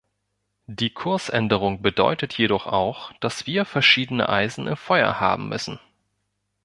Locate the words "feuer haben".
4.75-5.47